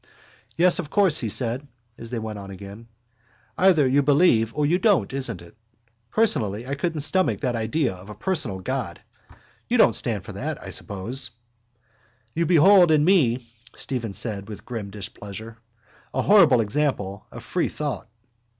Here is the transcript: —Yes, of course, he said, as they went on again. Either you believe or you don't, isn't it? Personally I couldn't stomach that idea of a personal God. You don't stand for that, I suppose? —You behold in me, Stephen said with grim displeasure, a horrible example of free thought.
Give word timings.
—Yes, 0.55 0.79
of 0.79 0.89
course, 0.89 1.19
he 1.19 1.29
said, 1.29 1.67
as 1.95 2.09
they 2.09 2.17
went 2.17 2.39
on 2.39 2.49
again. 2.49 2.87
Either 3.55 3.87
you 3.87 4.01
believe 4.01 4.51
or 4.55 4.65
you 4.65 4.79
don't, 4.79 5.13
isn't 5.13 5.43
it? 5.43 5.55
Personally 6.09 6.65
I 6.65 6.73
couldn't 6.73 7.01
stomach 7.01 7.41
that 7.41 7.55
idea 7.55 7.93
of 7.93 8.09
a 8.09 8.15
personal 8.15 8.57
God. 8.61 8.99
You 9.67 9.77
don't 9.77 9.93
stand 9.93 10.23
for 10.23 10.33
that, 10.33 10.59
I 10.59 10.71
suppose? 10.71 11.29
—You 12.33 12.47
behold 12.47 12.89
in 12.89 13.05
me, 13.05 13.45
Stephen 13.75 14.13
said 14.13 14.49
with 14.49 14.65
grim 14.65 14.89
displeasure, 14.89 15.59
a 16.15 16.23
horrible 16.23 16.61
example 16.61 17.27
of 17.31 17.43
free 17.43 17.69
thought. 17.69 18.09